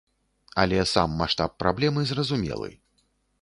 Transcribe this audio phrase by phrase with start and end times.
[0.61, 2.73] Але сам маштаб праблемы зразумелы.